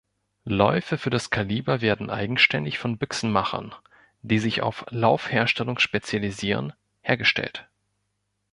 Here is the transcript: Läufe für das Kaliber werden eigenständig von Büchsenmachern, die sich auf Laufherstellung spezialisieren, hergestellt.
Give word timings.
Läufe 0.49 0.97
für 0.97 1.11
das 1.11 1.29
Kaliber 1.29 1.79
werden 1.81 2.09
eigenständig 2.09 2.79
von 2.79 2.97
Büchsenmachern, 2.97 3.75
die 4.23 4.39
sich 4.39 4.63
auf 4.63 4.83
Laufherstellung 4.89 5.77
spezialisieren, 5.77 6.73
hergestellt. 7.01 7.67